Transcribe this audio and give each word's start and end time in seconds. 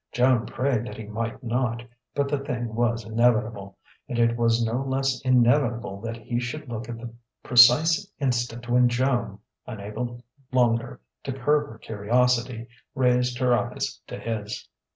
Joan 0.11 0.47
prayed 0.47 0.87
that 0.87 0.97
he 0.97 1.05
might 1.05 1.43
not; 1.43 1.83
but 2.15 2.27
the 2.27 2.39
thing 2.39 2.73
was 2.73 3.05
inevitable, 3.05 3.77
and 4.09 4.17
it 4.17 4.35
was 4.35 4.65
no 4.65 4.77
less 4.81 5.21
inevitable 5.21 6.01
that 6.01 6.17
he 6.17 6.39
should 6.39 6.67
look 6.67 6.89
at 6.89 6.97
the 6.97 7.13
precise 7.43 8.09
instant 8.19 8.67
when 8.67 8.89
Joan, 8.89 9.37
unable 9.67 10.23
longer 10.51 11.01
to 11.25 11.31
curb 11.31 11.69
her 11.69 11.77
curiosity, 11.77 12.67
raised 12.95 13.37
her 13.37 13.53
eyes 13.55 14.01
to 14.07 14.17
his. 14.17 14.67